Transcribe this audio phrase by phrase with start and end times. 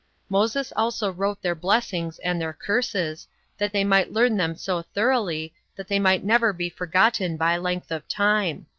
[0.29, 3.27] Moses also wrote their blessings and their curses,
[3.59, 7.91] that they might learn them so thoroughly, that they might never be forgotten by length
[7.91, 8.65] of time.